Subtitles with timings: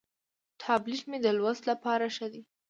[0.61, 2.41] ټابلیټ مې د لوست لپاره ښه دی.